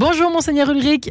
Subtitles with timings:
[0.00, 1.10] Bonjour monseigneur Ulrich.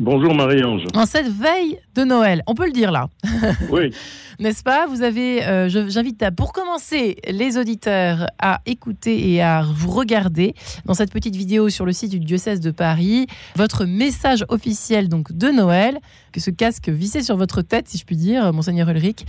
[0.00, 0.86] Bonjour Marie-Ange.
[0.96, 3.06] En cette veille de Noël, on peut le dire là.
[3.70, 3.94] Oui.
[4.40, 4.88] N'est-ce pas?
[4.88, 10.54] Vous avez, euh, j'invite à, pour commencer les auditeurs à écouter et à vous regarder
[10.84, 15.30] dans cette petite vidéo sur le site du diocèse de Paris votre message officiel donc
[15.30, 16.00] de Noël,
[16.32, 19.24] que ce casque vissé sur votre tête, si je puis dire, monseigneur Ulrich,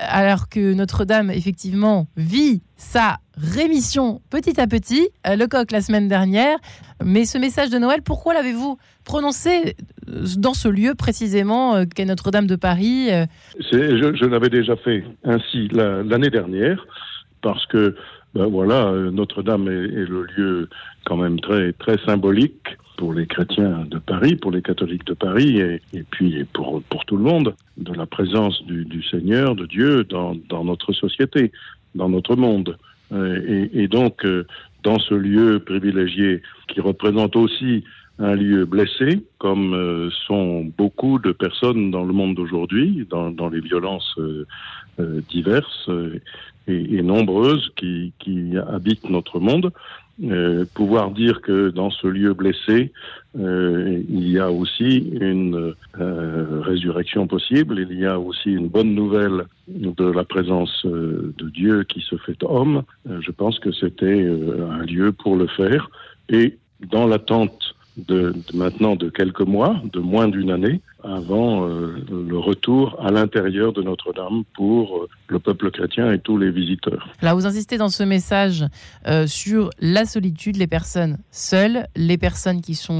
[0.00, 6.58] alors que Notre-Dame effectivement vit sa rémission petit à petit, euh, le la semaine dernière.
[7.04, 9.76] Mais ce message de Noël, pourquoi l'avez-vous prononcé
[10.08, 13.26] euh, dans ce lieu précisément euh, qu'est Notre-Dame de Paris euh,
[13.70, 16.86] Je, l'avais déjà fait ainsi la- l'année dernière,
[17.42, 17.94] parce que
[18.34, 20.68] ben voilà, Notre-Dame est, le lieu
[21.06, 25.58] quand même très, très symbolique pour les chrétiens de Paris, pour les catholiques de Paris,
[25.58, 29.64] et, et puis pour, pour tout le monde, de la présence du, du Seigneur, de
[29.66, 31.52] Dieu dans, dans notre société,
[31.94, 32.76] dans notre monde.
[33.12, 34.46] Euh, Et, donc, euh,
[34.82, 37.84] dans ce lieu privilégié qui représente aussi
[38.18, 43.60] un lieu blessé, comme euh, sont beaucoup de personnes dans le monde d'aujourd'hui, dans, les
[43.60, 44.18] violences
[45.30, 45.88] diverses
[46.66, 48.12] et, nombreuses qui
[48.68, 49.72] habitent notre monde.
[50.24, 52.92] Euh, pouvoir dire que dans ce lieu blessé,
[53.38, 58.96] euh, il y a aussi une euh, résurrection possible, il y a aussi une bonne
[58.96, 62.82] nouvelle de la présence de Dieu qui se fait homme.
[63.08, 65.88] Je pense que c'était un lieu pour le faire.
[66.30, 66.58] Et
[66.90, 72.96] dans l'attente de maintenant de quelques mois, de moins d'une année, avant euh, le retour
[73.00, 77.08] à l'intérieur de Notre-Dame pour euh, le peuple chrétien et tous les visiteurs.
[77.22, 78.64] Là, vous insistez dans ce message
[79.06, 82.98] euh, sur la solitude, les personnes seules, les personnes qui sont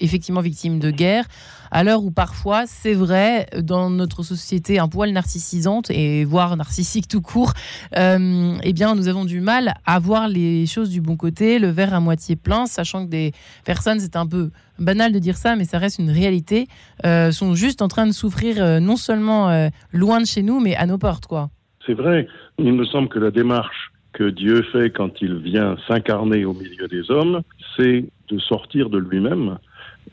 [0.00, 1.24] effectivement victimes de guerre,
[1.70, 7.08] à l'heure où parfois, c'est vrai, dans notre société un poil narcissisante et voire narcissique
[7.08, 7.52] tout court,
[7.94, 11.94] eh bien, nous avons du mal à voir les choses du bon côté, le verre
[11.94, 13.32] à moitié plein, sachant que des
[13.64, 16.66] personnes, c'est un peu banal de dire ça, mais ça reste une réalité,
[17.04, 20.60] euh, sont juste en train de souffrir euh, non seulement euh, loin de chez nous,
[20.60, 21.50] mais à nos portes, quoi.
[21.86, 26.44] C'est vrai, il me semble que la démarche que Dieu fait quand il vient s'incarner
[26.44, 27.42] au milieu des hommes,
[27.76, 29.58] c'est de sortir de lui-même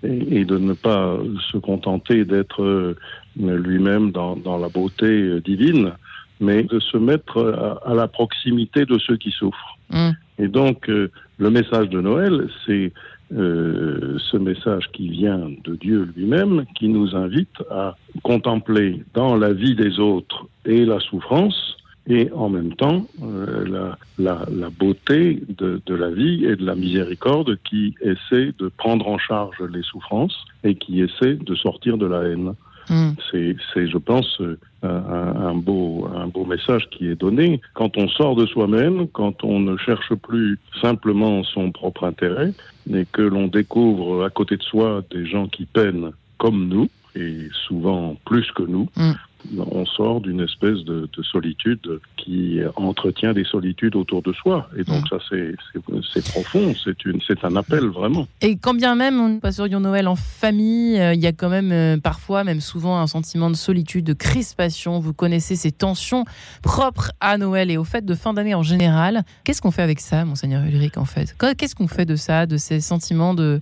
[0.04, 1.18] et, et de ne pas
[1.52, 2.96] se contenter d'être
[3.38, 5.92] lui-même dans, dans la beauté divine,
[6.40, 9.78] mais de se mettre à, à la proximité de ceux qui souffrent.
[9.90, 10.12] Mm.
[10.40, 12.94] Et donc, le message de Noël, c'est
[13.34, 19.53] euh, ce message qui vient de Dieu lui-même, qui nous invite à contempler dans la
[19.53, 21.78] vie des autres et la souffrance,
[22.08, 27.96] et en même temps euh, la, beauté de la vie et de la miséricorde qui
[28.02, 32.53] essaie de prendre en charge les souffrances et qui essaie de sortir de la haine.
[32.90, 33.12] Mm.
[33.31, 37.62] C'est, c'est, je pense, euh, un, un beau, un beau message qui est donné.
[37.73, 42.53] Quand on sort de soi-même, quand on ne cherche plus simplement son propre intérêt,
[42.88, 47.47] mais que l'on découvre à côté de soi des gens qui peinent comme nous, et
[47.68, 49.12] souvent plus que nous, Mm.
[49.57, 54.69] On sort d'une espèce de, de solitude qui entretient des solitudes autour de soi.
[54.78, 55.07] Et donc Mm.
[55.09, 58.28] ça, c'est, profond, c'est, un appel vraiment.
[58.41, 61.72] Et quand bien même on passerions Noël en famille, euh, il y a quand même
[61.72, 65.00] euh, parfois, même souvent, un sentiment de solitude, de crispation.
[65.00, 66.25] Vous connaissez ces tensions
[66.63, 69.23] propres à Noël et aux fêtes de fin d'année en général.
[69.44, 71.35] Qu'est-ce qu'on fait avec ça, monseigneur Ulrich, en fait?
[71.38, 73.59] Qu- Qu'est-ce qu'on fait de ça, de ces sentiments de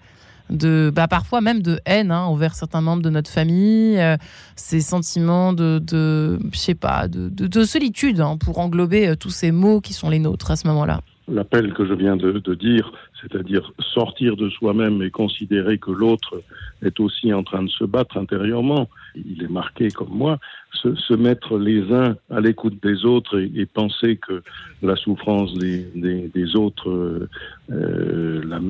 [0.50, 4.18] de bah, parfois même de haine hein, envers certains membres de notre famille, euh,
[4.56, 9.16] ces sentiments de, de je sais pas, de, de, de solitude hein, pour englober euh,
[9.16, 11.02] tous ces mots qui sont les nôtres à ce moment-là.
[11.28, 12.91] L'appel que je viens de, de dire,
[13.22, 16.41] c'est-à-dire sortir de soi-même et considérer que l'autre
[16.81, 18.89] est aussi en train de se battre intérieurement.
[19.16, 20.39] Il est marqué comme moi,
[20.73, 24.44] se, se mettre les uns à l'écoute des autres et, et penser que
[24.81, 27.29] la souffrance des, des, des autres euh,
[27.72, 28.62] euh,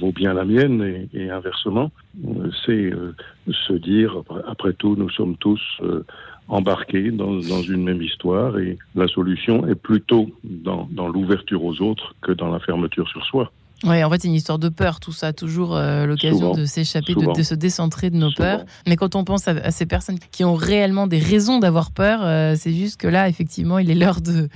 [0.00, 1.92] vaut bien la mienne et, et inversement,
[2.26, 3.14] euh, c'est euh,
[3.48, 6.04] se dire, après tout, nous sommes tous euh,
[6.48, 11.80] embarqués dans, dans une même histoire et la solution est plutôt dans, dans l'ouverture aux
[11.80, 13.52] autres que dans la fermeture sur soi.
[13.84, 17.14] Ouais, en fait, c'est une histoire de peur, tout ça, toujours euh, l'occasion de s'échapper,
[17.14, 18.58] de, se décentrer de nos Souvent.
[18.58, 18.64] peurs.
[18.86, 22.20] Mais quand on pense à, à ces personnes qui ont réellement des raisons d'avoir peur,
[22.22, 24.48] euh, c'est juste que là, effectivement, il est l'heure de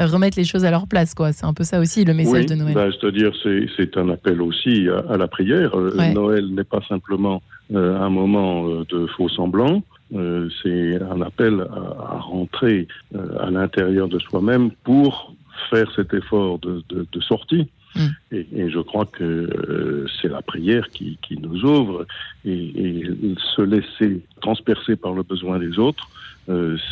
[0.00, 1.32] euh, remettre les choses à leur place, quoi.
[1.32, 2.74] C'est un peu ça aussi le message oui, de Noël.
[2.74, 5.72] ben, c'est-à-dire c'est, un appel aussi à, à la prière.
[5.76, 6.12] Ouais.
[6.12, 7.42] Noël n'est pas simplement
[7.72, 9.84] euh, un moment de faux semblant.
[10.14, 15.34] Euh, c'est un appel à, à rentrer euh, à l'intérieur de soi-même pour
[15.70, 17.68] faire cet effort de, de, de sortie.
[17.96, 18.00] Mm.
[18.32, 22.06] Et, et je crois que euh, c'est la prière qui, qui nous ouvre
[22.44, 26.08] et, et se laisser transpercer par le besoin des autres,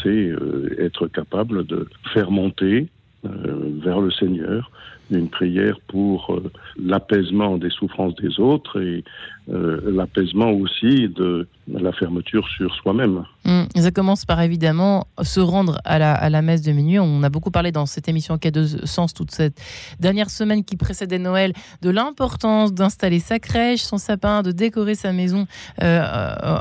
[0.02, 0.32] c'est
[0.78, 2.88] être capable de faire monter
[3.22, 4.70] vers le Seigneur,
[5.10, 6.40] une prière pour
[6.82, 9.04] l'apaisement des souffrances des autres et
[9.48, 13.24] l'apaisement aussi de la fermeture sur soi-même.
[13.44, 16.98] Hum, ça commence par évidemment se rendre à la, à la, messe de minuit.
[16.98, 19.60] On a beaucoup parlé dans cette émission Cas de Sens toute cette
[20.00, 25.12] dernière semaine qui précédait Noël de l'importance d'installer sa crèche, son sapin, de décorer sa
[25.12, 25.46] maison
[25.82, 26.02] euh,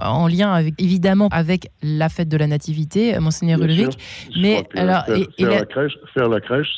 [0.01, 3.93] en lien avec évidemment avec la fête de la Nativité, Monseigneur Ulrich.
[4.39, 5.65] Mais alors, faire, faire, la...
[5.65, 6.69] crèche, faire la crèche,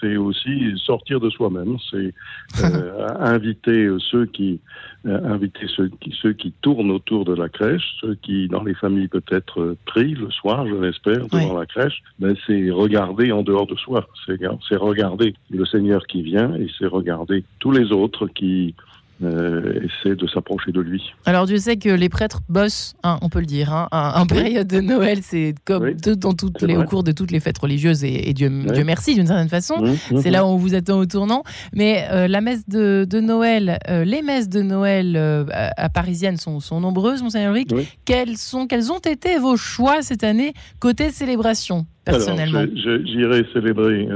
[0.00, 2.14] c'est aussi sortir de soi-même, c'est
[2.64, 4.60] euh, inviter ceux qui
[5.06, 7.67] euh, inviter ceux qui, ceux qui tournent autour de la crèche,
[8.00, 12.02] ceux qui, dans les familles peut-être euh, prient le soir, je l'espère, devant la crèche,
[12.18, 14.06] ben, c'est regarder en dehors de soi.
[14.26, 18.74] C'est regarder le Seigneur qui vient et c'est regarder tous les autres qui,
[19.22, 21.02] euh, essaie de s'approcher de lui.
[21.24, 24.66] Alors Dieu sait que les prêtres bossent, hein, on peut le dire, hein, en, période
[24.68, 28.32] de Noël, c'est comme dans toutes les, au cours de toutes les fêtes religieuses, et,
[28.32, 31.42] Dieu, Dieu, merci d'une certaine façon, c'est là où on vous attend au tournant.
[31.72, 36.60] Mais euh, la messe de, de Noël, euh, les messes de Noël à, parisiennes sont,
[36.60, 37.74] sont, nombreuses, Monseigneur Rick.
[38.04, 41.86] Quels, sont, quels ont été vos choix cette année côté célébration?
[42.10, 42.64] Personnellement.
[42.74, 44.08] J'irai célébrer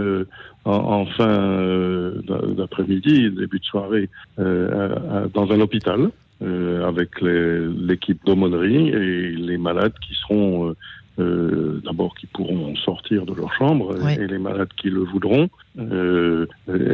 [0.65, 2.21] en, fin euh,
[2.57, 4.09] d'après-midi, début de soirée,
[4.39, 6.11] euh, dans un hôpital
[6.43, 10.75] euh, avec l'équipe d'aumônerie et les malades qui seront
[11.19, 15.49] euh, d'abord qui pourront sortir de leur chambre et les malades qui le voudront,
[15.79, 16.47] euh,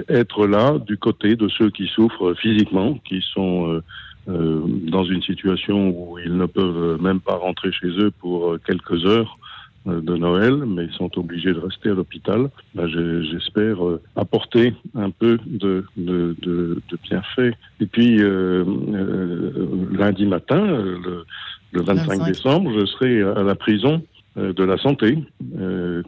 [0.09, 3.81] être là du côté de ceux qui souffrent physiquement, qui sont
[4.29, 9.07] euh, dans une situation où ils ne peuvent même pas rentrer chez eux pour quelques
[9.07, 9.48] heures euh,
[9.89, 12.49] de Noël, mais ils sont obligés de rester à l'hôpital.
[12.75, 17.55] Ben, J'espère euh, apporter un peu de, de, de, de bienfaits.
[17.81, 18.65] Et puis, euh,
[19.93, 21.25] lundi matin, le,
[21.73, 24.03] le 25, décembre, je serai à la prison
[24.37, 25.19] de la santé,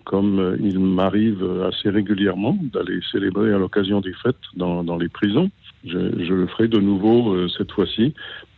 [0.04, 5.50] comme il m'arrive assez régulièrement d'aller célébrer à l'occasion des fêtes dans, dans les prisons.
[5.84, 8.14] Je, je, le ferai de nouveau euh, cette fois-ci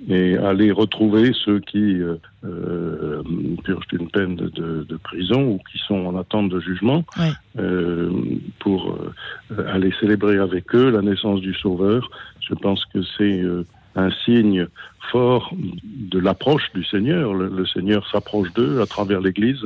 [0.09, 3.23] et aller retrouver ceux qui euh, euh,
[3.63, 7.05] purgent une peine de, de, de, prison ou qui sont en attente de jugement
[7.59, 8.11] euh,
[8.59, 8.99] pour
[9.69, 12.11] aller célébrer avec eux la naissance du Sauveur.
[12.41, 13.43] Je pense que c'est
[13.95, 14.67] un signe
[15.13, 17.35] fort de l'approche du Seigneur.
[17.35, 19.65] Le, le Seigneur s'approche d'eux à travers l'Église.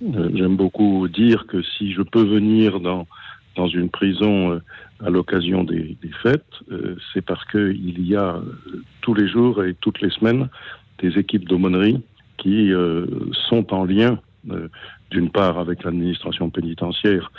[0.00, 3.06] J'aime beaucoup dire que si je peux venir dans
[3.56, 4.62] dans une prison euh,
[5.04, 8.42] à l'occasion des, des, fêtes, euh, c'est parce qu'il y a euh,
[9.00, 10.48] tous les jours et toutes les semaines
[11.00, 12.02] des équipes d'aumônerie
[12.38, 12.72] qui
[13.48, 14.18] sont en lien
[15.10, 17.32] d'une part avec l'administration pénitentiaire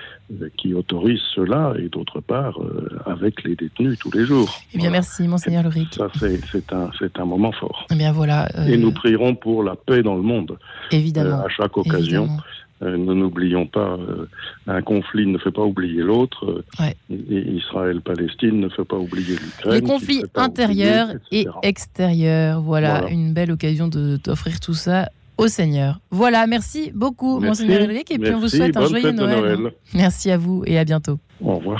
[0.57, 2.57] qui autorise cela et d'autre part
[3.05, 4.49] avec les détenus tous les jours.
[4.73, 5.93] Eh bien, merci, Monseigneur Luric.
[5.93, 7.85] Ça, c'est un, un moment fort.
[7.91, 8.49] Eh bien, voilà.
[8.67, 10.57] Et nous prierons pour la paix dans le monde.
[10.91, 11.43] Évidemment.
[11.45, 12.23] à chaque occasion.
[12.23, 12.43] Évidemment.
[12.85, 14.27] Euh, ne n'oublions pas, euh,
[14.67, 16.63] un conflit ne fait pas oublier l'autre.
[16.79, 16.95] Ouais.
[17.09, 19.73] Israël-Palestine ne fait pas oublier l'Ukraine.
[19.73, 22.61] Les conflits intérieurs et extérieurs.
[22.61, 25.99] Voilà, voilà, une belle occasion d'offrir tout ça au Seigneur.
[26.11, 29.39] Voilà, merci beaucoup, merci, Monseigneur Ulrich, et puis merci, on vous souhaite un joyeux Noël.
[29.39, 29.73] Noël.
[29.93, 31.19] Merci à vous et à bientôt.
[31.41, 31.73] Au revoir.